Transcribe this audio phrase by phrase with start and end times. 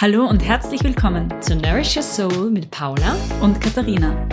[0.00, 4.28] Hallo und herzlich willkommen zu Nourish Your Soul mit Paula und Katharina.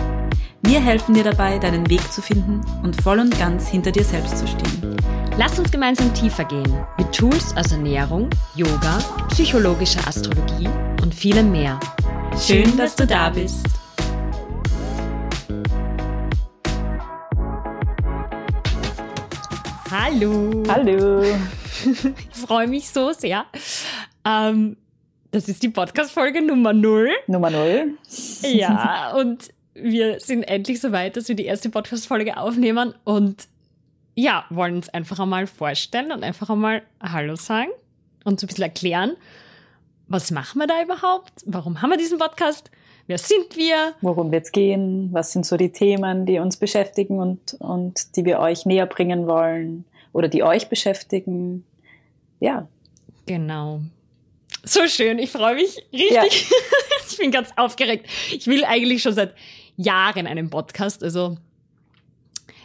[0.62, 4.38] Wir helfen dir dabei, deinen Weg zu finden und voll und ganz hinter dir selbst
[4.38, 4.96] zu stehen.
[5.36, 8.98] Lass uns gemeinsam tiefer gehen mit Tools aus Ernährung, Yoga,
[9.30, 10.68] psychologischer Astrologie
[11.02, 11.80] und vielem mehr.
[12.40, 13.66] Schön, dass du da bist.
[19.90, 20.62] Hallo.
[20.68, 21.24] Hallo.
[21.84, 23.44] Ich freue mich so sehr.
[24.24, 24.76] Ähm,
[25.30, 27.10] das ist die Podcast-Folge Nummer 0.
[27.26, 27.94] Nummer 0.
[28.42, 33.48] Ja, und wir sind endlich so weit, dass wir die erste Podcast-Folge aufnehmen und
[34.14, 37.70] ja, wollen uns einfach einmal vorstellen und einfach einmal Hallo sagen
[38.24, 39.16] und so ein bisschen erklären,
[40.08, 41.32] was machen wir da überhaupt?
[41.44, 42.70] Warum haben wir diesen Podcast?
[43.06, 43.94] Wer sind wir?
[44.00, 45.10] Worum wird es gehen?
[45.12, 49.26] Was sind so die Themen, die uns beschäftigen und, und die wir euch näher bringen
[49.26, 51.64] wollen oder die euch beschäftigen?
[52.40, 52.66] Ja.
[53.26, 53.80] Genau.
[54.68, 56.10] So schön, ich freue mich richtig.
[56.10, 56.22] Ja.
[57.08, 58.06] ich bin ganz aufgeregt.
[58.32, 59.34] Ich will eigentlich schon seit
[59.76, 61.04] Jahren einen Podcast.
[61.04, 61.36] Also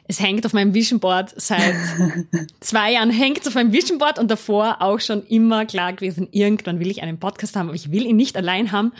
[0.08, 1.76] es hängt auf meinem Vision Board seit
[2.60, 6.28] zwei Jahren hängt es auf meinem Vision Board und davor auch schon immer klar gewesen,
[6.32, 8.94] irgendwann will ich einen Podcast haben, aber ich will ihn nicht allein haben.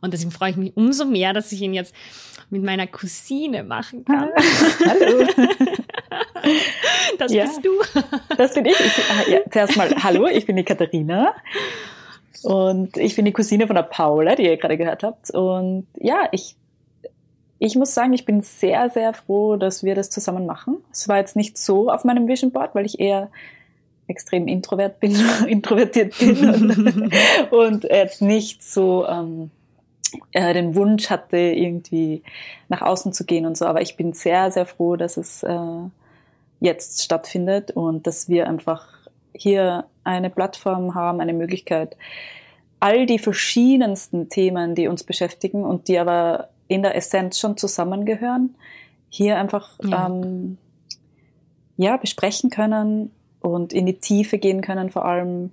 [0.00, 1.94] Und deswegen freue ich mich umso mehr, dass ich ihn jetzt
[2.50, 4.28] mit meiner Cousine machen kann.
[4.86, 5.26] Hallo.
[7.18, 7.70] Das ja, bist du.
[8.36, 8.72] Das bin ich.
[8.80, 11.34] ich ja, zuerst mal, hallo, ich bin die Katharina.
[12.42, 15.30] Und ich bin die Cousine von der Paula, die ihr gerade gehört habt.
[15.30, 16.56] Und ja, ich,
[17.58, 20.78] ich muss sagen, ich bin sehr, sehr froh, dass wir das zusammen machen.
[20.90, 23.30] Es war jetzt nicht so auf meinem Vision Board, weil ich eher
[24.06, 27.12] extrem introvert bin, introvertiert bin und,
[27.52, 29.50] und jetzt nicht so ähm,
[30.32, 32.22] äh, den Wunsch hatte, irgendwie
[32.68, 33.66] nach außen zu gehen und so.
[33.66, 35.58] Aber ich bin sehr, sehr froh, dass es äh,
[36.60, 38.86] jetzt stattfindet und dass wir einfach
[39.32, 41.96] hier eine Plattform haben, eine Möglichkeit,
[42.80, 48.54] all die verschiedensten Themen, die uns beschäftigen und die aber in der Essenz schon zusammengehören,
[49.10, 50.56] hier einfach ja, ähm,
[51.76, 53.10] ja besprechen können
[53.40, 55.50] und in die Tiefe gehen können vor allem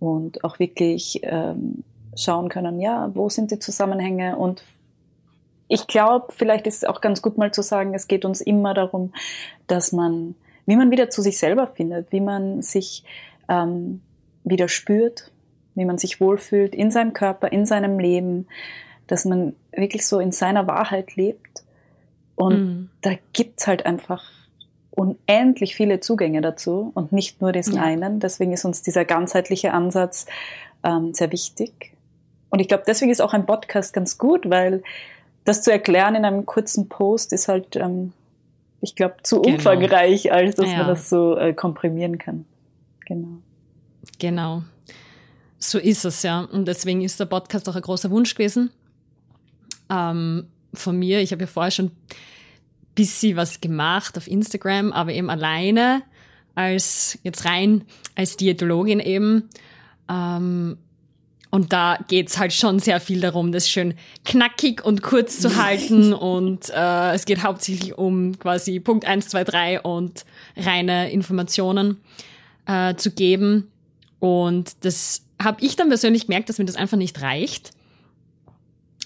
[0.00, 1.84] und auch wirklich ähm,
[2.16, 4.36] schauen können, ja, wo sind die Zusammenhänge?
[4.36, 4.62] Und
[5.68, 8.74] ich glaube, vielleicht ist es auch ganz gut mal zu sagen, es geht uns immer
[8.74, 9.12] darum,
[9.66, 10.34] dass man
[10.66, 13.04] wie man wieder zu sich selber findet, wie man sich
[13.52, 14.00] ähm,
[14.44, 15.30] wieder spürt,
[15.74, 18.46] wie man sich wohlfühlt in seinem Körper, in seinem Leben,
[19.06, 21.62] dass man wirklich so in seiner Wahrheit lebt.
[22.34, 22.90] Und mhm.
[23.02, 24.24] da gibt's halt einfach
[24.90, 27.82] unendlich viele Zugänge dazu und nicht nur diesen ja.
[27.82, 28.20] einen.
[28.20, 30.26] Deswegen ist uns dieser ganzheitliche Ansatz
[30.82, 31.94] ähm, sehr wichtig.
[32.50, 34.82] Und ich glaube, deswegen ist auch ein Podcast ganz gut, weil
[35.44, 38.12] das zu erklären in einem kurzen Post ist halt ähm,
[38.82, 39.54] ich glaube, zu genau.
[39.54, 40.78] umfangreich, als dass ja.
[40.78, 42.44] man das so äh, komprimieren kann.
[43.12, 43.42] Genau.
[44.18, 44.62] Genau.
[45.58, 46.40] So ist es, ja.
[46.40, 48.70] Und deswegen ist der Podcast auch ein großer Wunsch gewesen.
[49.90, 51.92] Ähm, von mir, ich habe ja vorher schon ein
[52.94, 56.02] bisschen was gemacht auf Instagram, aber eben alleine
[56.54, 57.84] als jetzt rein
[58.14, 59.48] als Diätologin eben.
[60.08, 60.78] Ähm,
[61.50, 66.14] und da geht's halt schon sehr viel darum, das schön knackig und kurz zu halten.
[66.14, 70.24] und äh, es geht hauptsächlich um quasi Punkt eins, zwei, drei und
[70.56, 71.98] reine Informationen
[72.66, 73.70] äh, zu geben.
[74.18, 77.72] Und das habe ich dann persönlich gemerkt, dass mir das einfach nicht reicht,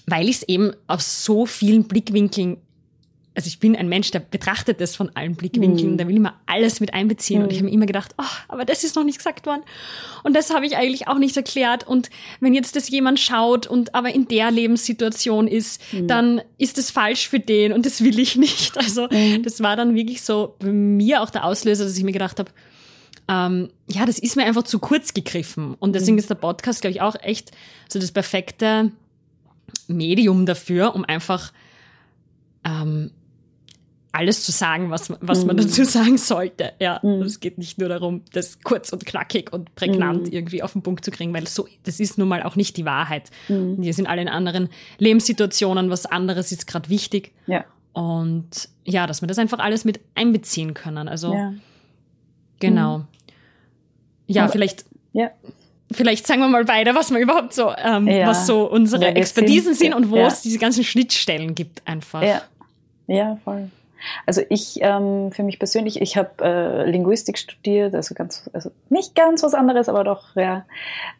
[0.05, 2.57] weil ich es eben aus so vielen Blickwinkeln
[3.37, 5.97] also ich bin ein Mensch, der betrachtet das von allen Blickwinkeln, mhm.
[5.97, 7.37] der will immer alles mit einbeziehen.
[7.37, 7.43] Mhm.
[7.43, 9.61] Und ich habe mir immer gedacht, oh, aber das ist noch nicht gesagt worden.
[10.23, 11.87] Und das habe ich eigentlich auch nicht erklärt.
[11.87, 12.09] Und
[12.39, 16.07] wenn jetzt das jemand schaut und aber in der Lebenssituation ist, mhm.
[16.07, 18.75] dann ist es falsch für den und das will ich nicht.
[18.87, 19.43] Also mhm.
[19.43, 22.49] das war dann wirklich so bei mir auch der Auslöser, dass ich mir gedacht habe,
[23.27, 25.75] ähm, ja, das ist mir einfach zu kurz gegriffen.
[25.75, 26.19] Und deswegen mhm.
[26.19, 27.51] ist der Podcast, glaube ich, auch echt
[27.89, 28.91] so das perfekte
[29.87, 31.51] Medium dafür, um einfach
[32.63, 33.11] ähm,
[34.17, 35.61] alles zu sagen, was, was man mhm.
[35.61, 36.73] dazu sagen sollte.
[36.79, 37.21] Ja, mm.
[37.21, 40.33] es geht nicht nur darum, das kurz und knackig und prägnant mm.
[40.33, 42.85] irgendwie auf den Punkt zu kriegen, weil so, das ist nun mal auch nicht die
[42.85, 43.29] Wahrheit.
[43.47, 43.79] Mm.
[43.79, 47.33] Wir sind alle in anderen Lebenssituationen, was anderes ist gerade wichtig.
[47.45, 47.65] Ja.
[47.93, 51.07] Und ja, dass wir das einfach alles mit einbeziehen können.
[51.07, 51.53] Also, ja.
[52.59, 53.05] genau.
[54.27, 54.85] Ja, Aber, vielleicht.
[55.13, 55.31] Ja.
[55.89, 58.27] Vielleicht sagen wir mal beide, was wir überhaupt so, ähm, ja.
[58.27, 62.21] was so unsere Expertisen sind, sind und wo es diese ganzen Schnittstellen gibt einfach.
[62.21, 62.41] Ja,
[63.07, 63.69] ja voll.
[64.25, 69.15] Also ich, ähm, für mich persönlich, ich habe äh, Linguistik studiert, also ganz, also nicht
[69.15, 70.65] ganz was anderes, aber doch ja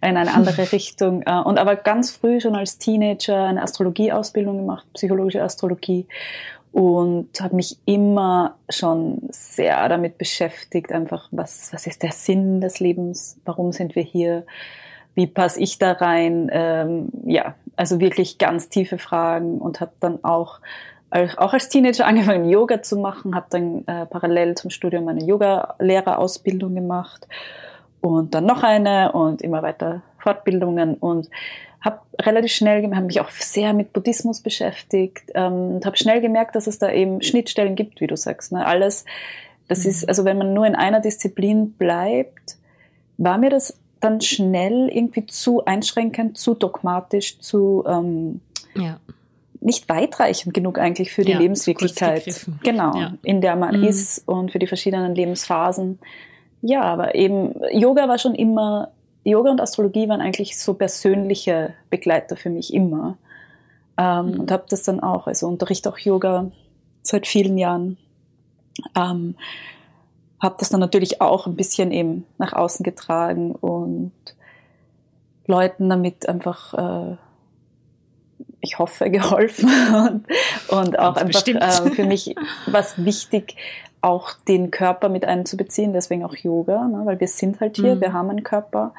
[0.02, 1.24] in eine andere Richtung.
[1.24, 6.08] Äh, und aber ganz früh schon als Teenager eine Astrologieausbildung gemacht, psychologische Astrologie
[6.72, 12.80] und habe mich immer schon sehr damit beschäftigt, einfach was was ist der Sinn des
[12.80, 14.46] Lebens, warum sind wir hier,
[15.16, 16.50] wie passe ich da rein?
[16.52, 20.60] Ähm, ja, also wirklich ganz tiefe Fragen und habe dann auch
[21.10, 26.76] auch als Teenager angefangen, Yoga zu machen, habe dann äh, parallel zum Studium eine Yoga-Lehrerausbildung
[26.76, 27.28] gemacht.
[28.02, 31.30] Und dann noch eine und immer weiter Fortbildungen und
[31.82, 36.56] habe relativ schnell, habe mich auch sehr mit Buddhismus beschäftigt ähm, und habe schnell gemerkt,
[36.56, 38.52] dass es da eben Schnittstellen gibt, wie du sagst.
[38.52, 38.66] Ne?
[38.66, 39.06] Alles,
[39.68, 39.90] das mhm.
[39.92, 42.58] ist, also wenn man nur in einer Disziplin bleibt,
[43.18, 48.42] war mir das dann schnell irgendwie zu einschränkend, zu dogmatisch, zu ähm,
[48.76, 49.00] ja
[49.60, 53.14] nicht weitreichend genug eigentlich für die ja, Lebenswirklichkeit, genau, ja.
[53.24, 53.88] in der man mhm.
[53.88, 56.00] ist und für die verschiedenen Lebensphasen.
[56.62, 58.92] Ja, aber eben Yoga war schon immer,
[59.28, 63.18] Yoga und Astrologie waren eigentlich so persönliche Begleiter für mich immer.
[63.98, 64.40] Ähm, mhm.
[64.42, 66.52] Und habe das dann auch, also unterrichte auch Yoga
[67.02, 67.98] seit vielen Jahren.
[68.96, 69.36] Ähm,
[70.42, 74.12] habe das dann natürlich auch ein bisschen eben nach außen getragen und
[75.48, 77.18] Leuten damit einfach äh,
[78.62, 80.26] ich hoffe, geholfen und,
[80.70, 82.36] und auch Ganz einfach äh, für mich
[82.68, 83.56] was wichtig,
[84.08, 88.02] auch den Körper mit einzubeziehen, deswegen auch Yoga, ne, weil wir sind halt hier, mhm.
[88.02, 88.94] wir haben einen Körper,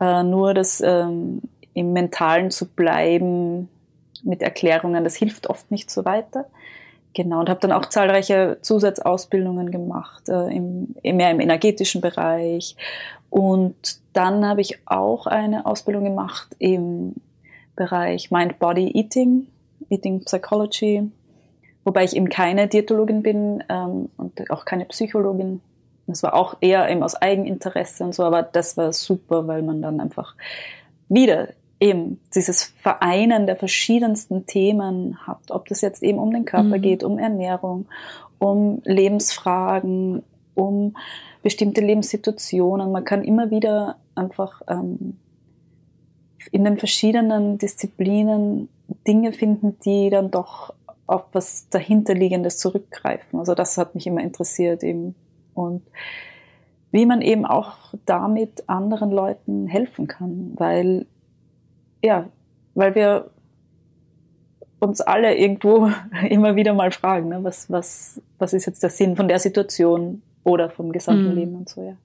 [0.00, 1.40] äh, nur das ähm,
[1.72, 3.68] im Mentalen zu bleiben
[4.22, 6.44] mit Erklärungen, das hilft oft nicht so weiter.
[7.14, 12.76] Genau, und habe dann auch zahlreiche Zusatzausbildungen gemacht, äh, im, mehr im energetischen Bereich.
[13.30, 17.14] Und dann habe ich auch eine Ausbildung gemacht im
[17.76, 19.46] Bereich Mind-Body-Eating,
[19.88, 21.10] Eating Psychology,
[21.90, 25.60] wobei ich eben keine Diätologin bin ähm, und auch keine Psychologin.
[26.06, 29.82] Das war auch eher eben aus Eigeninteresse und so, aber das war super, weil man
[29.82, 30.36] dann einfach
[31.08, 31.48] wieder
[31.80, 36.82] eben dieses Vereinen der verschiedensten Themen hat, ob das jetzt eben um den Körper mhm.
[36.82, 37.86] geht, um Ernährung,
[38.38, 40.22] um Lebensfragen,
[40.54, 40.96] um
[41.42, 42.92] bestimmte Lebenssituationen.
[42.92, 45.16] Man kann immer wieder einfach ähm,
[46.52, 48.68] in den verschiedenen Disziplinen
[49.08, 50.72] Dinge finden, die dann doch
[51.10, 53.38] auf was dahinterliegendes zurückgreifen.
[53.38, 55.16] Also das hat mich immer interessiert eben.
[55.54, 55.82] Und
[56.92, 61.06] wie man eben auch damit anderen Leuten helfen kann, weil,
[62.02, 62.28] ja,
[62.74, 63.30] weil wir
[64.78, 65.90] uns alle irgendwo
[66.28, 70.22] immer wieder mal fragen, ne, was, was, was ist jetzt der Sinn von der Situation
[70.44, 71.36] oder vom gesamten mhm.
[71.36, 71.96] Leben und so, ja.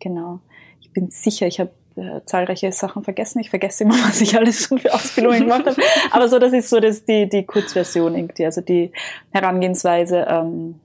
[0.00, 0.40] Genau.
[0.80, 3.40] Ich bin sicher, ich habe äh, zahlreiche Sachen vergessen.
[3.40, 5.80] Ich vergesse immer, was ich alles schon für Ausbildungen gemacht habe.
[6.10, 8.92] Aber so, das ist so das, die, die Kurzversion irgendwie, also die
[9.32, 10.80] Herangehensweise ähm,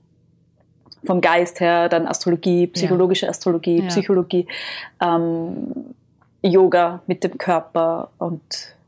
[1.04, 3.86] vom Geist her, dann Astrologie, psychologische Astrologie, ja.
[3.88, 4.46] Psychologie,
[5.02, 5.94] ähm,
[6.42, 8.42] Yoga mit dem Körper und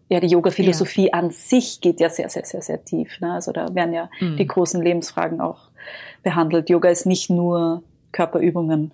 [0.08, 1.14] ja, die Yoga-Philosophie ja.
[1.14, 3.20] an sich geht ja sehr, sehr, sehr, sehr tief.
[3.20, 3.32] Ne?
[3.32, 4.36] Also da werden ja mhm.
[4.36, 5.68] die großen Lebensfragen auch
[6.22, 6.70] behandelt.
[6.70, 7.82] Yoga ist nicht nur
[8.12, 8.92] Körperübungen.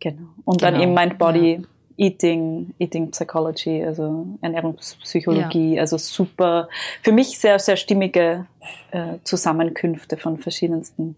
[0.00, 0.28] Genau.
[0.44, 0.72] Und genau.
[0.72, 1.62] dann eben Mind-Body.
[1.98, 5.80] Eating, Eating Psychology, also Ernährungspsychologie, ja.
[5.80, 6.68] also super,
[7.02, 8.46] für mich sehr, sehr stimmige
[8.92, 11.16] äh, Zusammenkünfte von verschiedensten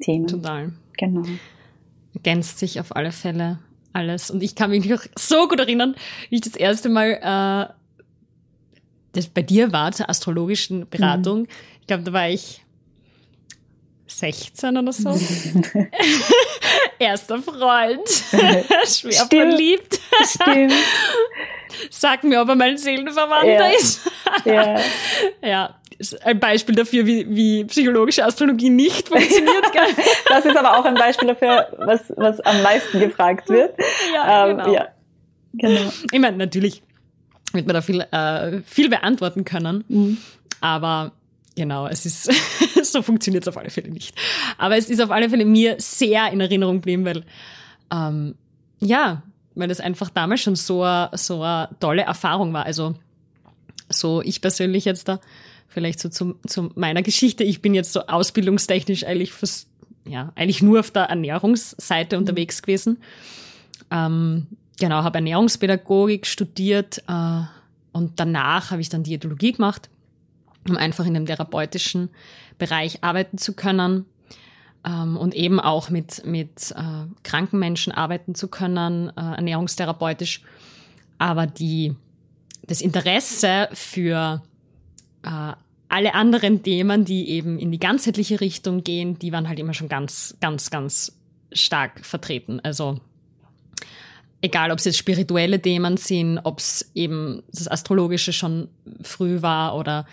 [0.00, 0.26] Themen.
[0.26, 0.72] Total.
[0.96, 1.24] Genau.
[2.14, 3.58] Ergänzt sich auf alle Fälle
[3.92, 4.30] alles.
[4.30, 5.94] Und ich kann mich noch so gut erinnern,
[6.30, 7.72] wie ich das erste Mal äh,
[9.12, 11.40] das bei dir war zur astrologischen Beratung.
[11.40, 11.48] Mhm.
[11.82, 12.63] Ich glaube, da war ich
[14.06, 15.10] 16 oder so.
[16.98, 18.08] Erster Freund.
[18.86, 19.30] Schwer Stimmt.
[19.30, 20.00] verliebt.
[20.24, 20.72] Stimmt.
[21.90, 23.76] Sag mir, ob er mein Seelenverwandter ja.
[23.76, 24.10] ist.
[24.44, 24.80] ja.
[25.42, 25.74] ja.
[26.24, 29.64] Ein Beispiel dafür, wie, wie psychologische Astrologie nicht funktioniert.
[30.28, 33.78] das ist aber auch ein Beispiel dafür, was, was am meisten gefragt wird.
[34.12, 34.72] Ja, ähm, genau.
[34.72, 34.88] Ja.
[35.52, 35.92] genau.
[36.10, 36.82] Ich meine, natürlich
[37.52, 39.84] wird man da viel, äh, viel beantworten können.
[39.88, 40.18] Mhm.
[40.60, 41.12] Aber
[41.56, 42.30] Genau, es ist,
[42.82, 44.16] so funktioniert es auf alle Fälle nicht.
[44.58, 47.24] Aber es ist auf alle Fälle mir sehr in Erinnerung geblieben, weil,
[47.92, 48.34] ähm,
[48.80, 49.22] ja,
[49.54, 52.66] weil das einfach damals schon so, a, so eine tolle Erfahrung war.
[52.66, 52.96] Also,
[53.88, 55.20] so ich persönlich jetzt da,
[55.68, 57.44] vielleicht so zu, zu meiner Geschichte.
[57.44, 59.68] Ich bin jetzt so ausbildungstechnisch eigentlich fast,
[60.06, 62.22] ja, eigentlich nur auf der Ernährungsseite mhm.
[62.22, 62.98] unterwegs gewesen.
[63.92, 64.48] Ähm,
[64.80, 67.42] genau, habe Ernährungspädagogik studiert äh,
[67.92, 69.88] und danach habe ich dann Diätologie gemacht
[70.68, 72.10] um einfach in dem therapeutischen
[72.58, 74.06] Bereich arbeiten zu können
[74.86, 80.42] ähm, und eben auch mit, mit äh, kranken Menschen arbeiten zu können, äh, ernährungstherapeutisch.
[81.18, 81.94] Aber die,
[82.66, 84.42] das Interesse für
[85.22, 85.52] äh,
[85.88, 89.88] alle anderen Themen, die eben in die ganzheitliche Richtung gehen, die waren halt immer schon
[89.88, 91.16] ganz, ganz, ganz
[91.52, 92.60] stark vertreten.
[92.60, 92.98] Also
[94.40, 98.68] egal, ob es jetzt spirituelle Themen sind, ob es eben das Astrologische schon
[99.02, 100.04] früh war oder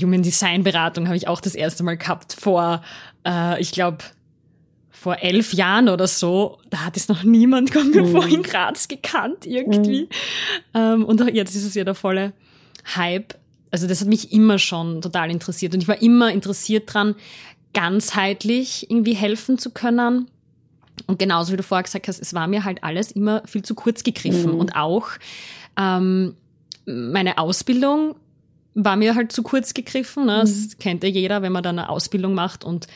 [0.00, 2.82] Human Design Beratung habe ich auch das erste Mal gehabt vor,
[3.26, 3.98] äh, ich glaube,
[4.90, 8.10] vor elf Jahren oder so, da hat es noch niemand, kommt mir Mhm.
[8.12, 10.08] vor, in Graz gekannt irgendwie.
[10.74, 12.32] Ähm, und auch jetzt ist es ja der volle
[12.96, 13.34] Hype.
[13.70, 15.74] Also das hat mich immer schon total interessiert.
[15.74, 17.14] Und ich war immer interessiert dran,
[17.74, 20.28] ganzheitlich irgendwie helfen zu können.
[21.06, 23.74] Und genauso wie du vorher gesagt hast, es war mir halt alles immer viel zu
[23.74, 24.54] kurz gegriffen.
[24.54, 24.58] Mhm.
[24.60, 25.08] Und auch
[25.78, 26.34] ähm,
[26.86, 28.16] meine Ausbildung
[28.78, 30.26] war mir halt zu kurz gegriffen.
[30.26, 30.40] Ne?
[30.42, 32.86] Das kennt ja jeder, wenn man dann eine Ausbildung macht und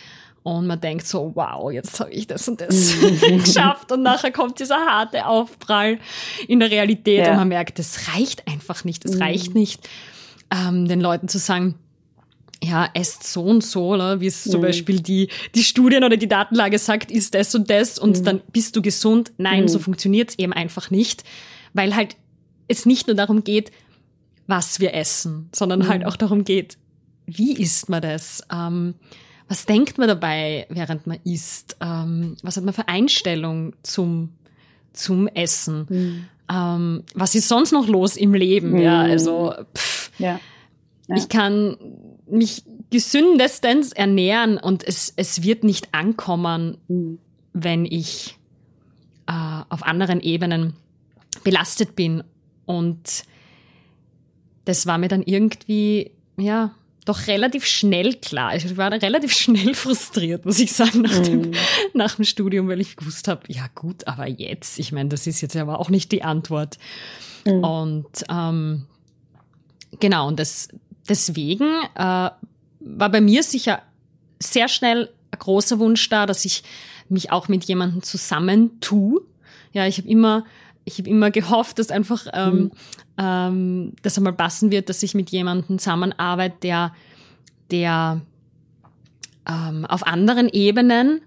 [0.43, 2.95] und man denkt so, wow, jetzt habe ich das und das
[3.45, 3.93] geschafft.
[3.93, 5.99] Und nachher kommt dieser harte Aufprall
[6.49, 7.33] in der Realität Ja.
[7.33, 9.05] und man merkt, das reicht einfach nicht.
[9.05, 9.23] Es Mhm.
[9.23, 9.87] reicht nicht,
[10.51, 11.75] ähm, den Leuten zu sagen,
[12.65, 14.21] ja, esst so und so, oder?
[14.23, 14.65] wie es zum Mhm.
[14.65, 18.75] Beispiel die, die Studien oder die Datenlage sagt, ist das und das und dann bist
[18.77, 19.33] du gesund.
[19.37, 19.69] Nein, Mhm.
[19.69, 21.23] so funktioniert's eben einfach nicht,
[21.75, 22.17] weil halt
[22.67, 23.73] es nicht nur darum geht,
[24.51, 25.89] was wir essen, sondern Mhm.
[25.89, 26.77] halt auch darum geht,
[27.27, 28.43] wie isst man das?
[28.53, 28.95] Ähm,
[29.49, 31.77] was denkt man dabei, während man isst?
[31.81, 34.31] Ähm, was hat man für Einstellung zum,
[34.93, 35.87] zum Essen?
[35.89, 36.25] Mhm.
[36.53, 38.79] Ähm, was ist sonst noch los im Leben?
[38.79, 39.11] Ja, Mhm.
[39.11, 40.41] also pff, Ja.
[41.09, 41.17] Ja.
[41.17, 41.77] ich kann
[42.29, 47.19] mich gesündestens ernähren und es, es wird nicht ankommen, Mhm.
[47.53, 48.37] wenn ich
[49.29, 50.75] äh, auf anderen Ebenen
[51.45, 52.25] belastet bin.
[52.67, 53.23] Und
[54.71, 56.71] das war mir dann irgendwie, ja,
[57.05, 58.55] doch relativ schnell klar.
[58.55, 61.53] Ich war dann relativ schnell frustriert, muss ich sagen, nach, dem, Mhm.
[61.95, 65.41] nach dem Studium, weil ich gewusst habe, ja gut, aber jetzt, ich meine, das ist
[65.41, 66.79] jetzt aber auch nicht die Antwort.
[67.45, 67.65] Mhm.
[67.65, 68.87] Und ähm,
[69.99, 70.69] genau, und das,
[71.09, 71.65] deswegen
[71.97, 72.31] äh,
[72.81, 73.83] war bei mir sicher
[74.39, 76.63] sehr schnell ein großer Wunsch da, dass ich
[77.09, 79.23] mich auch mit jemandem zusammentue.
[79.73, 80.45] Ja, ich habe immer,
[80.85, 82.71] ich habe immer gehofft, dass einfach ähm,
[83.21, 86.93] ähm, das einmal passen wird, dass ich mit jemandem zusammenarbeite, der,
[87.71, 88.21] der
[89.49, 91.21] ähm, auf anderen Ebenen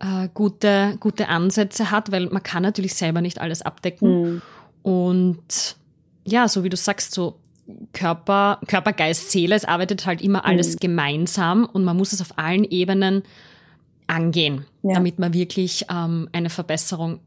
[0.00, 4.22] äh, gute, gute Ansätze hat, weil man kann natürlich selber nicht alles abdecken.
[4.34, 4.42] Mhm.
[4.82, 5.76] Und
[6.24, 7.38] ja, so wie du sagst, so
[7.92, 10.78] Körper, Körper, Geist, Seele, es arbeitet halt immer alles Mhm.
[10.80, 13.22] gemeinsam und man muss es auf allen Ebenen
[14.06, 14.94] angehen, Ja.
[14.94, 17.20] damit man wirklich ähm, eine Verbesserung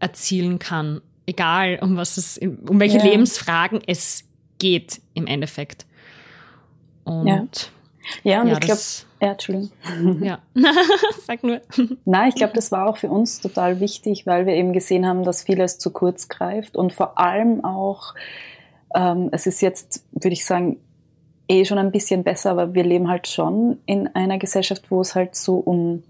[0.00, 1.00] erzielen kann.
[1.26, 3.04] Egal, um was es, um welche Ja.
[3.04, 4.24] Lebensfragen es
[4.58, 5.86] geht im Endeffekt.
[7.04, 7.44] Und Ja.
[8.22, 9.70] Ja, und ja, ich glaube, das, ja, Entschuldigung.
[10.22, 10.38] ja.
[11.26, 11.60] sag nur.
[12.04, 15.24] Nein, ich glaube, das war auch für uns total wichtig, weil wir eben gesehen haben,
[15.24, 18.14] dass vieles zu kurz greift und vor allem auch,
[18.94, 20.76] ähm, es ist jetzt, würde ich sagen,
[21.48, 25.14] eh schon ein bisschen besser, aber wir leben halt schon in einer Gesellschaft, wo es
[25.14, 26.02] halt so um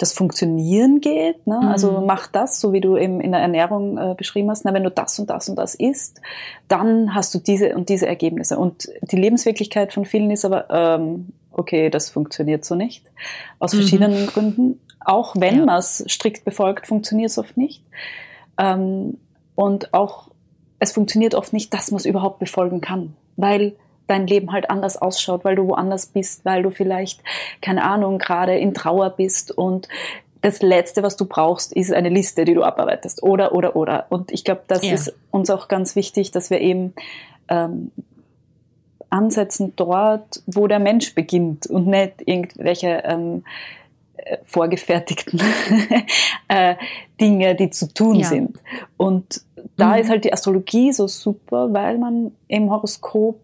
[0.00, 1.46] das Funktionieren geht.
[1.46, 1.58] Ne?
[1.60, 1.68] Mhm.
[1.68, 4.64] Also mach das, so wie du eben in der Ernährung äh, beschrieben hast.
[4.64, 6.20] Na, wenn du das und das und das isst,
[6.68, 8.58] dann hast du diese und diese Ergebnisse.
[8.58, 13.04] Und die Lebenswirklichkeit von vielen ist aber, ähm, okay, das funktioniert so nicht.
[13.58, 13.78] Aus Mhm.
[13.78, 14.80] verschiedenen Gründen.
[15.04, 15.64] Auch wenn Ja.
[15.66, 17.84] man es strikt befolgt, funktioniert es oft nicht.
[18.58, 19.18] Ähm,
[19.54, 20.28] und auch,
[20.78, 23.14] es funktioniert oft nicht, dass man es überhaupt befolgen kann.
[23.36, 23.74] Weil
[24.10, 27.22] dein Leben halt anders ausschaut, weil du woanders bist, weil du vielleicht,
[27.62, 29.88] keine Ahnung, gerade in Trauer bist und
[30.42, 33.22] das Letzte, was du brauchst, ist eine Liste, die du abarbeitest.
[33.22, 34.06] Oder, oder, oder.
[34.08, 34.94] Und ich glaube, das Ja.
[34.94, 36.94] ist uns auch ganz wichtig, dass wir eben
[37.48, 37.90] ähm,
[39.10, 43.44] ansetzen dort, wo der Mensch beginnt und nicht irgendwelche ähm,
[44.16, 45.40] äh, vorgefertigten
[46.48, 46.76] äh,
[47.20, 48.28] Dinge, die zu tun Ja.
[48.28, 48.58] sind.
[48.96, 49.42] Und
[49.76, 50.00] da Mhm.
[50.00, 53.40] ist halt die Astrologie so super, weil man im Horoskop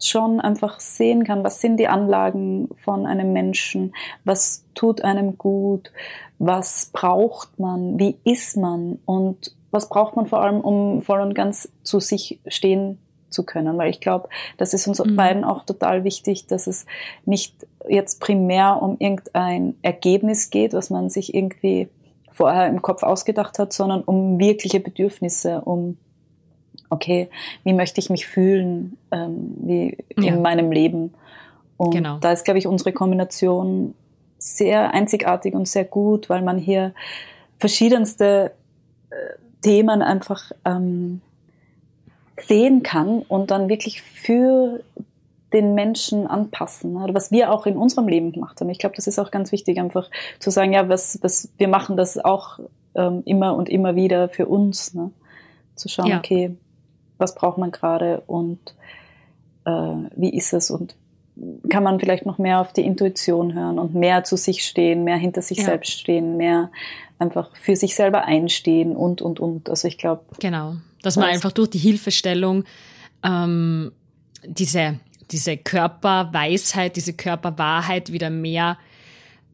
[0.00, 5.92] schon einfach sehen kann, was sind die Anlagen von einem Menschen, was tut einem gut,
[6.38, 11.34] was braucht man, wie ist man und was braucht man vor allem, um voll und
[11.34, 13.76] ganz zu sich stehen zu können.
[13.76, 15.16] Weil ich glaube, das ist uns Mhm.
[15.16, 16.86] beiden auch total wichtig, dass es
[17.26, 21.88] nicht jetzt primär um irgendein Ergebnis geht, was man sich irgendwie
[22.32, 25.98] vorher im Kopf ausgedacht hat, sondern um wirkliche Bedürfnisse, um
[26.90, 27.28] okay,
[27.64, 30.34] wie möchte ich mich fühlen, ähm, wie Ja.
[30.34, 31.14] in meinem Leben.
[31.76, 32.18] Und Genau.
[32.18, 33.94] da ist, glaube ich, unsere Kombination
[34.38, 36.92] sehr einzigartig und sehr gut, weil man hier
[37.58, 38.52] verschiedenste
[39.10, 39.14] äh,
[39.62, 41.20] Themen einfach ähm,
[42.40, 44.80] sehen kann und dann wirklich für
[45.52, 46.96] den Menschen anpassen.
[46.96, 48.68] Oder was wir auch in unserem Leben gemacht haben.
[48.70, 51.96] Ich glaube, das ist auch ganz wichtig, einfach zu sagen, ja, was, was wir machen
[51.96, 52.58] das auch
[52.94, 54.94] ähm, immer und immer wieder für uns.
[54.94, 55.10] Ne?
[55.74, 56.18] Zu schauen, Ja.
[56.18, 56.54] okay,
[57.18, 58.58] was braucht man gerade und
[59.64, 60.94] äh, wie ist es und
[61.68, 65.16] kann man vielleicht noch mehr auf die Intuition hören und mehr zu sich stehen, mehr
[65.16, 65.64] hinter sich Ja.
[65.66, 66.70] selbst stehen, mehr
[67.18, 69.70] einfach für sich selber einstehen und, und, und.
[69.70, 70.76] Also ich glaube, Genau.
[71.02, 72.64] Dass man einfach durch die Hilfestellung
[73.22, 73.92] ähm,
[74.44, 74.98] diese,
[75.30, 78.78] diese Körperweisheit, diese Körperwahrheit wieder mehr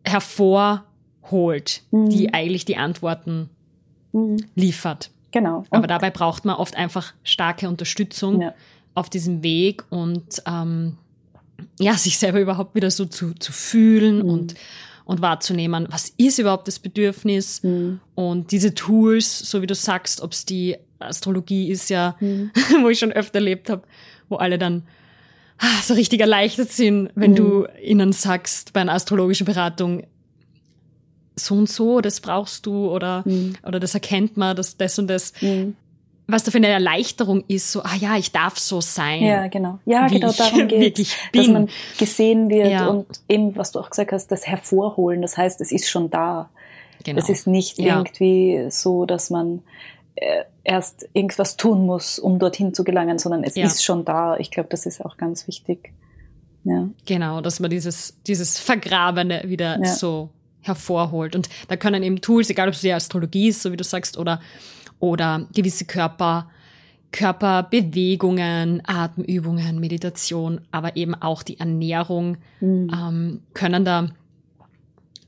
[0.04, 0.84] hervorholt
[1.30, 2.10] holt, mhm.
[2.10, 3.50] die eigentlich die Antworten
[4.12, 4.44] mhm.
[4.54, 5.10] liefert.
[5.34, 5.64] Genau.
[5.70, 8.54] Aber dabei braucht man oft einfach starke Unterstützung ja.
[8.94, 10.96] auf diesem Weg und ähm,
[11.80, 14.30] ja, sich selber überhaupt wieder so zu, zu fühlen mhm.
[14.30, 14.54] und,
[15.04, 17.98] und wahrzunehmen, was ist überhaupt das Bedürfnis mhm.
[18.14, 22.52] und diese Tools, so wie du sagst, ob es die Astrologie ist ja, mhm.
[22.82, 23.82] wo ich schon öfter erlebt habe,
[24.28, 24.84] wo alle dann
[25.58, 27.36] ah, so richtig erleichtert sind, wenn mhm.
[27.36, 30.04] du ihnen sagst bei einer astrologischen Beratung,
[31.36, 33.54] so und so, das brauchst du oder, mhm.
[33.66, 35.32] oder das erkennt man, dass das und das.
[35.40, 35.76] Mhm.
[36.26, 39.22] Was da für eine Erleichterung ist, so, ah ja, ich darf so sein.
[39.22, 39.78] Ja, genau.
[39.84, 41.14] Ja, genau darum geht es.
[41.34, 42.86] Dass man gesehen wird ja.
[42.86, 45.20] und eben, was du auch gesagt hast, das Hervorholen.
[45.20, 46.48] Das heißt, es ist schon da.
[47.04, 47.18] Genau.
[47.18, 47.98] Es ist nicht ja.
[47.98, 49.60] irgendwie so, dass man
[50.14, 53.66] äh, erst irgendwas tun muss, um dorthin zu gelangen, sondern es ja.
[53.66, 54.38] ist schon da.
[54.38, 55.92] Ich glaube, das ist auch ganz wichtig.
[56.64, 56.88] Ja.
[57.04, 59.84] Genau, dass man dieses, dieses Vergrabene wieder ja.
[59.84, 60.30] so
[60.64, 61.36] hervorholt.
[61.36, 64.18] Und da können eben Tools, egal ob es die Astrologie ist, so wie du sagst,
[64.18, 64.40] oder,
[64.98, 66.48] oder gewisse Körper,
[67.12, 72.90] Körperbewegungen, Atemübungen, Meditation, aber eben auch die Ernährung mhm.
[72.92, 74.08] ähm, können da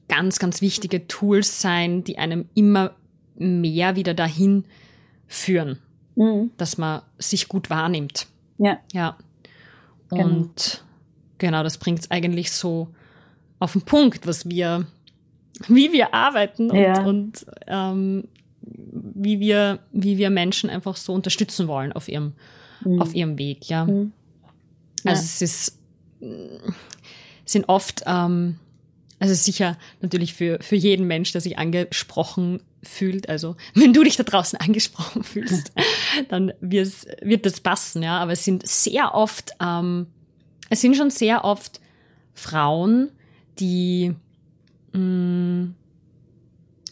[0.09, 2.93] ganz, ganz wichtige Tools sein, die einem immer
[3.37, 4.65] mehr wieder dahin
[5.27, 5.79] führen,
[6.15, 6.51] mhm.
[6.57, 8.27] dass man sich gut wahrnimmt.
[8.59, 8.79] Ja.
[8.93, 9.17] Ja.
[10.11, 10.25] Genau.
[10.25, 10.85] Und
[11.39, 12.89] genau, genau das bringt es eigentlich so
[13.59, 14.87] auf den Punkt, was wir
[15.69, 17.03] wie wir arbeiten und, ja.
[17.03, 18.29] und ähm,
[18.61, 22.33] wie wir, wie wir Menschen einfach so unterstützen wollen auf ihrem,
[22.85, 23.01] mhm.
[23.01, 23.85] auf ihrem Weg, ja.
[23.85, 24.13] Mhm.
[25.05, 25.11] ja.
[25.13, 25.79] Also es ist,
[27.45, 28.59] sind oft, ähm,
[29.19, 34.17] also sicher natürlich für, für jeden Mensch, der sich angesprochen fühlt, also wenn du dich
[34.17, 35.73] da draußen angesprochen fühlst,
[36.29, 38.19] dann wird das passen, ja.
[38.19, 40.07] Aber es sind sehr oft, ähm,
[40.69, 41.81] es sind schon sehr oft
[42.35, 43.11] Frauen,
[43.59, 44.15] die
[44.97, 45.75] mh, mm,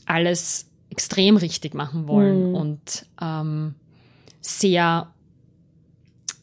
[0.07, 2.55] alles extrem richtig machen wollen mhm.
[2.55, 3.75] und ähm,
[4.41, 5.13] sehr,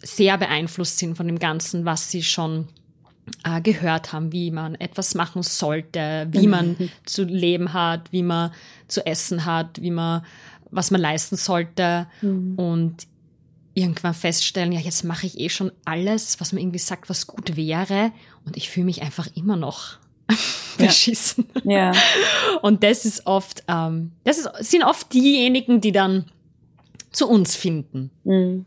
[0.02, 2.68] sehr beeinflusst sind von dem Ganzen, was sie schon
[3.44, 8.52] äh, gehört haben, wie man etwas machen sollte, wie man zu leben hat, wie man
[8.88, 10.26] zu essen hat, wie man,
[10.70, 12.56] was man leisten sollte mhm.
[12.56, 13.08] und
[13.74, 17.56] irgendwann feststellen, ja, jetzt mache ich eh schon alles, was man irgendwie sagt, was gut
[17.56, 18.12] wäre
[18.46, 19.98] und ich fühle mich einfach immer noch
[20.88, 21.46] beschissen.
[21.64, 21.92] Ja.
[22.62, 26.26] Und das ist oft, ähm, das ist, sind oft diejenigen, die dann
[27.12, 28.12] zu uns finden.
[28.24, 28.66] Mhm.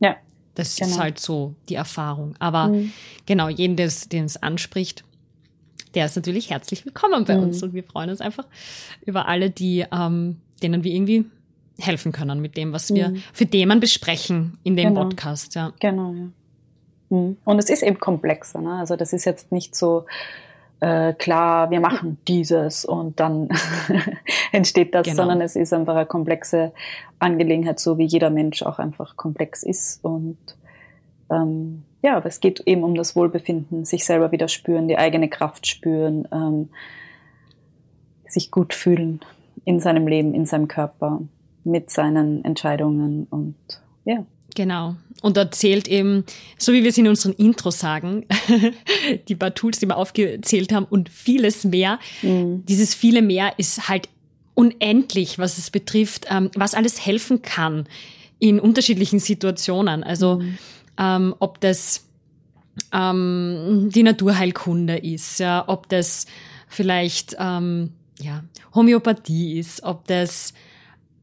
[0.00, 0.16] Ja.
[0.54, 0.90] Das genau.
[0.90, 2.34] ist halt so die Erfahrung.
[2.38, 2.92] Aber mhm.
[3.26, 5.04] genau, jeden, den es anspricht,
[5.94, 7.44] der ist natürlich herzlich willkommen bei mhm.
[7.44, 7.62] uns.
[7.62, 8.46] Und wir freuen uns einfach
[9.04, 11.24] über alle, die, ähm, denen wir irgendwie
[11.78, 13.22] helfen können mit dem, was wir mhm.
[13.32, 15.02] für Themen besprechen in dem genau.
[15.04, 15.54] Podcast.
[15.54, 15.72] Ja.
[15.80, 16.28] Genau, ja.
[17.10, 17.36] Mhm.
[17.44, 18.60] Und es ist eben komplexer.
[18.60, 18.74] Ne?
[18.74, 20.06] Also das ist jetzt nicht so
[20.80, 23.48] äh, klar, wir machen dieses und dann
[24.52, 25.16] entsteht das, genau.
[25.16, 26.72] sondern es ist einfach eine komplexe
[27.18, 30.04] Angelegenheit, so wie jeder Mensch auch einfach komplex ist.
[30.04, 30.38] Und
[31.30, 35.66] ähm, ja, es geht eben um das Wohlbefinden, sich selber wieder spüren, die eigene Kraft
[35.66, 36.68] spüren, ähm,
[38.26, 39.20] sich gut fühlen
[39.64, 41.20] in seinem Leben, in seinem Körper,
[41.64, 43.56] mit seinen Entscheidungen und
[44.04, 44.24] ja.
[44.56, 44.96] Genau.
[45.22, 46.24] Und da zählt eben,
[46.58, 48.26] so wie wir es in unseren Intros sagen,
[49.28, 52.00] die paar Tools, die wir aufgezählt haben und vieles mehr.
[52.22, 52.64] Mhm.
[52.66, 54.08] Dieses viele mehr ist halt
[54.54, 57.86] unendlich, was es betrifft, ähm, was alles helfen kann
[58.38, 60.02] in unterschiedlichen Situationen.
[60.02, 60.58] Also mhm.
[60.98, 62.06] ähm, ob das
[62.92, 66.26] ähm, die Naturheilkunde ist, ja, ob das
[66.68, 68.42] vielleicht ähm, ja,
[68.74, 70.54] Homöopathie ist, ob das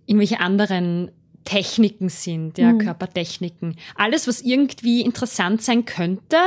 [0.05, 1.11] irgendwelche anderen
[1.45, 2.79] Techniken sind, ja, mhm.
[2.79, 3.75] Körpertechniken.
[3.95, 6.37] Alles, was irgendwie interessant sein könnte,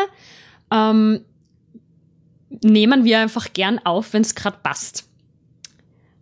[0.73, 1.21] ähm,
[2.63, 5.09] nehmen wir einfach gern auf, wenn es gerade passt.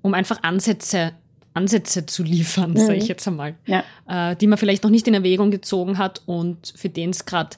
[0.02, 1.12] Um einfach Ansätze,
[1.54, 2.78] Ansätze zu liefern, mhm.
[2.78, 3.54] sage ich jetzt einmal.
[3.66, 3.84] Ja.
[4.08, 7.56] Äh, die man vielleicht noch nicht in Erwägung gezogen hat und für den es gerade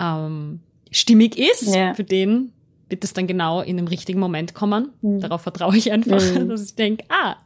[0.00, 1.94] ähm, stimmig ist, ja.
[1.94, 2.52] für den
[2.88, 4.90] wird es dann genau in dem richtigen Moment kommen.
[5.02, 5.20] Mhm.
[5.20, 6.48] Darauf vertraue ich einfach, mhm.
[6.48, 7.36] dass ich denke, ah,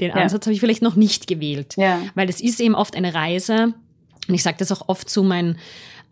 [0.00, 0.48] den Ansatz ja.
[0.48, 1.74] habe ich vielleicht noch nicht gewählt.
[1.76, 2.00] Ja.
[2.14, 3.74] Weil es ist eben oft eine Reise,
[4.28, 5.58] und ich sage das auch oft zu meinen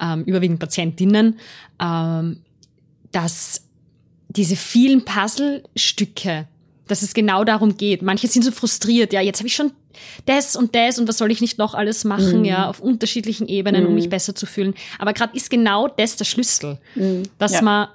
[0.01, 1.39] ähm, überwiegend Patientinnen,
[1.81, 2.41] ähm,
[3.13, 3.63] dass
[4.29, 6.47] diese vielen Puzzlestücke,
[6.89, 8.03] dass es genau darum geht.
[8.03, 9.73] Manche sind so frustriert, ja, jetzt habe ich schon
[10.27, 12.45] das und das und was soll ich nicht noch alles machen, mhm.
[12.45, 13.89] ja, auf unterschiedlichen Ebenen, mhm.
[13.89, 14.75] um mich besser zu fühlen.
[14.99, 17.23] Aber gerade ist genau das der Schlüssel, mhm.
[17.39, 17.63] dass ja.
[17.63, 17.89] man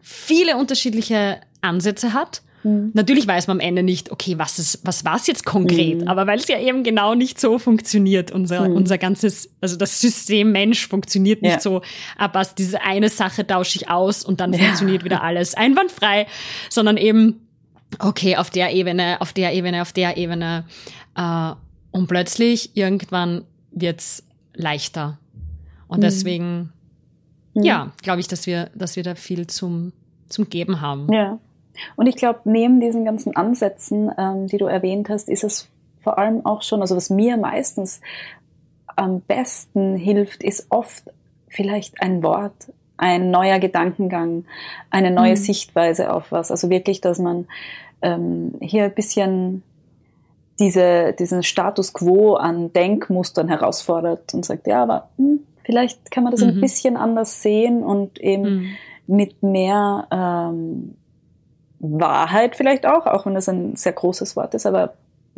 [0.00, 2.90] viele unterschiedliche Ansätze hat Mhm.
[2.94, 6.00] Natürlich weiß man am Ende nicht, okay, was ist, was war es jetzt konkret?
[6.00, 6.08] Mhm.
[6.08, 8.76] Aber weil es ja eben genau nicht so funktioniert, unser, mhm.
[8.76, 11.60] unser ganzes, also das System Mensch funktioniert nicht ja.
[11.60, 11.82] so,
[12.16, 14.58] aber diese eine Sache tausche ich aus und dann ja.
[14.58, 16.26] funktioniert wieder alles einwandfrei,
[16.70, 17.40] sondern eben
[17.98, 20.64] okay, auf der Ebene, auf der Ebene, auf der Ebene.
[21.16, 21.52] Äh,
[21.90, 24.24] und plötzlich irgendwann wird's
[24.54, 25.18] leichter.
[25.86, 26.02] Und mhm.
[26.02, 26.72] deswegen,
[27.54, 27.62] mhm.
[27.62, 29.92] ja, glaube ich, dass wir, dass wir da viel zum,
[30.28, 31.12] zum Geben haben.
[31.12, 31.38] Ja.
[31.96, 35.68] Und ich glaube, neben diesen ganzen Ansätzen, ähm, die du erwähnt hast, ist es
[36.02, 38.00] vor allem auch schon, also was mir meistens
[38.96, 41.10] am besten hilft, ist oft
[41.48, 44.44] vielleicht ein Wort, ein neuer Gedankengang,
[44.90, 45.36] eine neue mhm.
[45.36, 46.50] Sichtweise auf was.
[46.50, 47.46] Also wirklich, dass man
[48.02, 49.62] ähm, hier ein bisschen
[50.58, 56.30] diese, diesen Status quo an Denkmustern herausfordert und sagt, ja, aber hm, vielleicht kann man
[56.30, 56.50] das mhm.
[56.50, 58.76] ein bisschen anders sehen und eben mhm.
[59.06, 60.94] mit mehr ähm,
[62.00, 64.94] Wahrheit vielleicht auch, auch wenn das ein sehr großes Wort ist, aber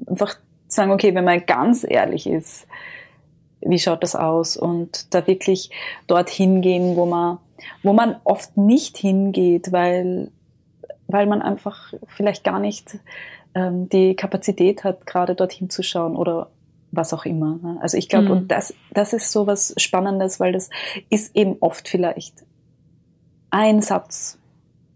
[0.06, 0.36] einfach
[0.68, 2.66] sagen, okay, wenn man ganz ehrlich ist,
[3.60, 4.56] wie schaut das aus?
[4.56, 5.70] Und da wirklich
[6.06, 7.38] dorthin gehen, wo man,
[7.82, 10.30] wo man oft nicht hingeht, weil,
[11.08, 12.98] weil man einfach vielleicht gar nicht
[13.54, 16.50] ähm, die Kapazität hat, gerade dorthin zu schauen oder
[16.92, 17.58] was auch immer.
[17.62, 17.78] Ne?
[17.80, 18.30] Also ich glaube, mhm.
[18.32, 20.70] und das, das ist so was Spannendes, weil das
[21.10, 22.44] ist eben oft vielleicht
[23.50, 24.35] ein Satz,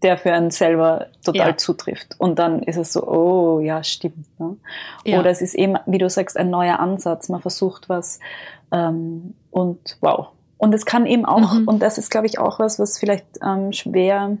[0.01, 1.57] der für einen selber total ja.
[1.57, 2.15] zutrifft.
[2.17, 4.27] Und dann ist es so, oh ja, stimmt.
[4.39, 4.57] Ne?
[5.05, 5.19] Ja.
[5.19, 7.29] Oder es ist eben, wie du sagst, ein neuer Ansatz.
[7.29, 8.19] Man versucht was
[8.71, 10.27] ähm, und wow.
[10.57, 11.67] Und es kann eben auch, mhm.
[11.67, 14.37] und das ist, glaube ich, auch was, was vielleicht ähm, schwer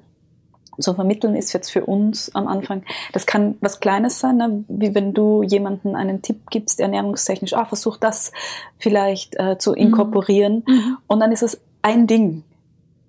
[0.79, 2.83] zu vermitteln ist jetzt für uns am Anfang.
[3.13, 4.63] Das kann was Kleines sein, ne?
[4.67, 8.31] wie wenn du jemanden einen Tipp gibst, ernährungstechnisch, ah, versuch das
[8.77, 9.77] vielleicht äh, zu mhm.
[9.77, 10.63] inkorporieren.
[10.67, 10.97] Mhm.
[11.07, 12.43] Und dann ist es ein Ding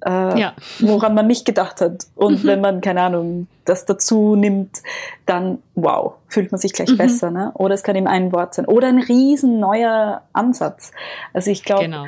[0.05, 0.55] äh, ja.
[0.81, 2.07] woran man nicht gedacht hat.
[2.15, 2.49] Und mhm.
[2.49, 4.83] wenn man, keine Ahnung, das dazu nimmt,
[5.27, 6.99] dann wow, fühlt man sich gleich mhm.
[6.99, 7.31] besser.
[7.31, 7.53] Ne?
[7.55, 8.67] Oder es kann eben ein Wort sein.
[8.67, 10.93] Oder ein riesen neuer Ansatz.
[11.33, 12.07] Also ich glaube, genau.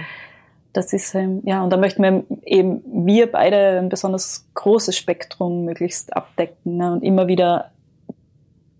[0.72, 5.64] das ist, ähm, ja, und da möchten wir eben, wir beide ein besonders großes Spektrum
[5.64, 6.92] möglichst abdecken ne?
[6.92, 7.70] und immer wieder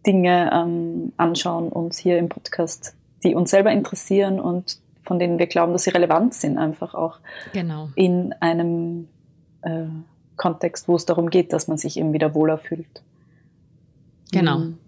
[0.07, 5.47] Dinge ähm, anschauen, uns hier im Podcast, die uns selber interessieren und von denen wir
[5.47, 7.19] glauben, dass sie relevant sind, einfach auch
[7.53, 7.89] genau.
[7.95, 9.09] in einem
[9.63, 9.85] äh,
[10.37, 13.03] Kontext, wo es darum geht, dass man sich eben wieder wohler fühlt.
[14.33, 14.59] Genau.
[14.59, 14.79] Mhm.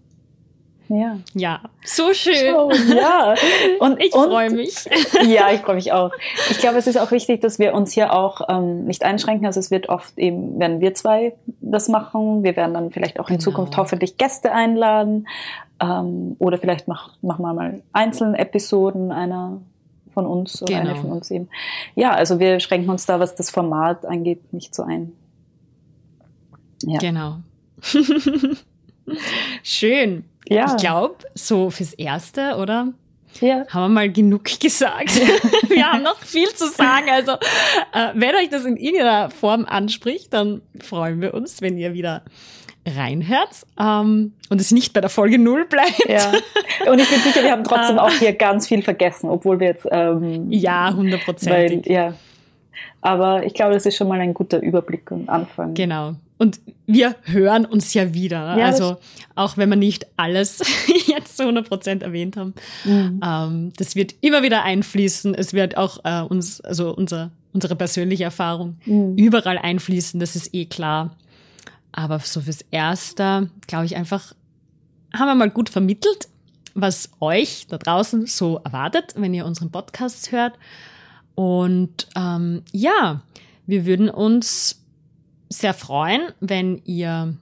[0.89, 1.17] Ja.
[1.33, 2.55] Ja, so schön.
[2.55, 3.35] Oh, ja.
[3.79, 4.75] Und ich freue mich.
[5.27, 6.11] Ja, ich freue mich auch.
[6.49, 9.45] Ich glaube, es ist auch wichtig, dass wir uns hier auch ähm, nicht einschränken.
[9.45, 12.43] Also es wird oft eben, werden wir zwei das machen.
[12.43, 13.43] Wir werden dann vielleicht auch in genau.
[13.43, 15.27] Zukunft hoffentlich Gäste einladen.
[15.81, 19.59] Ähm, oder vielleicht mach, machen wir mal einzelne Episoden einer
[20.17, 20.89] von uns oder genau.
[20.89, 21.47] eine von uns eben.
[21.93, 25.11] Ja, also wir schränken uns da, was das Format angeht, nicht so ein.
[26.81, 26.97] Ja.
[26.97, 27.37] Genau.
[29.61, 30.25] Schön.
[30.49, 30.65] Ja.
[30.65, 32.93] Ich glaube, so fürs Erste, oder?
[33.41, 33.67] Ja.
[33.67, 35.15] Haben wir mal genug gesagt.
[35.69, 37.11] wir haben noch viel zu sagen.
[37.11, 41.93] Also, äh, wenn euch das in irgendeiner Form anspricht, dann freuen wir uns, wenn ihr
[41.93, 42.23] wieder
[42.95, 46.07] reinhört ähm, und es nicht bei der Folge null bleibt.
[46.07, 46.31] Ja.
[46.91, 49.87] Und ich bin sicher, wir haben trotzdem auch hier ganz viel vergessen, obwohl wir jetzt
[49.91, 51.85] ähm, ja hundertprozentig.
[51.85, 52.13] Ja,
[53.01, 55.73] aber ich glaube, das ist schon mal ein guter Überblick und Anfang.
[55.73, 56.15] Genau.
[56.37, 58.57] Und wir hören uns ja wieder.
[58.57, 58.97] Ja, also
[59.35, 60.61] auch wenn wir nicht alles
[61.07, 62.53] jetzt zu 100 Prozent erwähnt haben,
[62.85, 63.21] mhm.
[63.25, 65.33] ähm, das wird immer wieder einfließen.
[65.33, 69.15] Es wird auch äh, uns, also unser, unsere persönliche Erfahrung mhm.
[69.15, 70.19] überall einfließen.
[70.19, 71.15] Das ist eh klar.
[71.97, 74.35] Aber so fürs Erste, glaube ich, einfach
[75.15, 76.27] haben wir mal gut vermittelt,
[76.75, 80.53] was euch da draußen so erwartet, wenn ihr unseren Podcast hört.
[81.33, 83.21] Und ähm, ja,
[83.65, 84.85] wir würden uns
[85.49, 87.35] sehr freuen, wenn ihr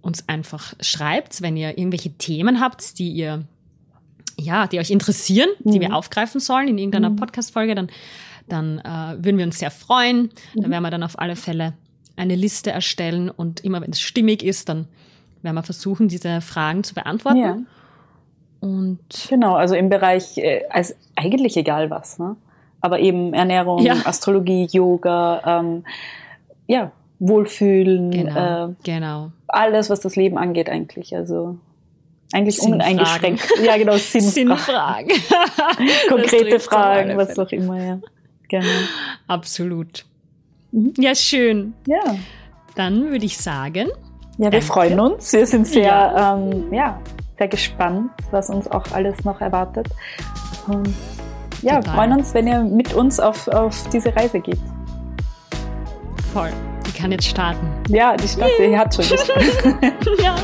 [0.00, 3.44] uns einfach schreibt, wenn ihr irgendwelche Themen habt, die ihr
[4.40, 5.94] ja, die euch interessieren, die wir mhm.
[5.94, 7.16] aufgreifen sollen in irgendeiner mhm.
[7.16, 7.90] Podcast-Folge, dann,
[8.48, 10.30] dann äh, würden wir uns sehr freuen.
[10.54, 10.62] Mhm.
[10.62, 11.74] Da werden wir dann auf alle Fälle
[12.16, 14.86] eine Liste erstellen und immer wenn es stimmig ist, dann
[15.42, 17.38] werden wir versuchen, diese Fragen zu beantworten.
[17.38, 17.58] Ja.
[18.60, 22.36] Und genau, also im Bereich, äh, also eigentlich egal was, ne?
[22.80, 23.94] aber eben Ernährung, ja.
[24.04, 25.84] Astrologie, Yoga, ähm,
[26.66, 29.32] ja, Wohlfühlen, genau, äh, genau.
[29.48, 31.14] alles, was das Leben angeht eigentlich.
[31.16, 31.58] Also
[32.32, 33.46] eigentlich uneingeschränkt.
[33.64, 34.30] Ja, genau, Sinnfragen.
[34.30, 35.10] Sinnfragen.
[36.08, 38.00] Konkrete Fragen, was auch immer, ja.
[38.48, 38.66] Genau.
[39.28, 40.04] Absolut.
[40.72, 40.94] Mhm.
[40.98, 41.74] Ja, schön.
[41.86, 42.16] Ja.
[42.74, 43.88] Dann würde ich sagen.
[44.38, 44.66] Ja, wir danke.
[44.66, 45.32] freuen uns.
[45.32, 46.34] Wir sind sehr, ja.
[46.34, 46.98] Ähm, ja,
[47.38, 49.88] sehr gespannt, was uns auch alles noch erwartet.
[50.66, 50.94] Und
[51.60, 51.94] ja, Total.
[51.94, 54.58] freuen uns, wenn ihr mit uns auf, auf diese Reise geht.
[56.32, 56.50] Voll.
[56.86, 57.68] Die kann jetzt starten.
[57.88, 60.08] Ja, die startet, die hat schon gestartet.
[60.22, 60.34] ja,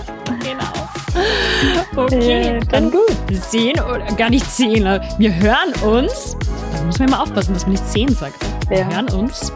[0.40, 2.04] genau.
[2.04, 3.10] Okay, ja, dann gut.
[3.32, 4.84] Sehen oder gar nicht sehen.
[5.18, 6.36] Wir hören uns.
[6.72, 8.36] Da müssen wir mal aufpassen, dass man nicht sehen sagt.
[8.68, 8.90] Wir ja.
[8.90, 9.52] hören uns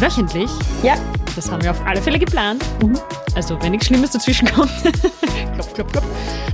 [0.00, 0.50] wöchentlich.
[0.82, 0.94] Ja.
[1.36, 2.64] Das haben wir auf alle Fälle geplant.
[2.82, 2.96] Mhm.
[3.34, 4.70] also wenn nichts Schlimmes dazwischen kommt,
[5.54, 6.06] klopf, klopf, klopf,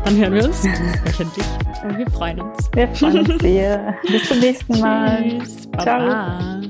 [0.04, 0.64] dann hören wir uns
[1.04, 1.44] wöchentlich.
[1.96, 2.70] Wir freuen uns.
[2.74, 3.94] Wir freuen uns sehr.
[4.06, 5.38] Bis zum nächsten Mal.
[5.40, 5.66] Tschüss.
[5.72, 6.38] Baba.
[6.60, 6.69] Ciao.